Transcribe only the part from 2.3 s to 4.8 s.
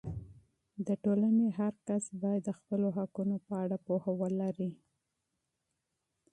د خپلو حقونو په اړه پوهه ولري.